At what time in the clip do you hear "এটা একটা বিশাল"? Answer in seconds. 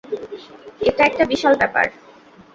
0.81-1.53